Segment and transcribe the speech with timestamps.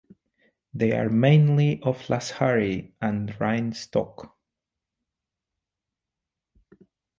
[0.73, 4.35] They are mainly of Lashari and Rind stock.